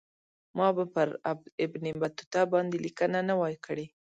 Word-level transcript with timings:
ما 0.57 0.67
به 0.75 0.85
پر 0.93 1.07
ابن 1.63 1.83
بطوطه 2.01 2.41
باندې 2.51 2.77
لیکنه 2.85 3.19
نه 3.29 3.33
وای 3.39 3.55
کړې. 3.65 3.85